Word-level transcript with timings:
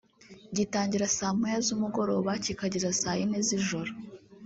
gitangira 0.55 1.05
saa 1.17 1.35
moya 1.39 1.59
z’umugoroba 1.65 2.31
kikageza 2.43 2.89
saa 3.01 3.19
ine 3.23 3.39
z’ijoro 3.47 3.91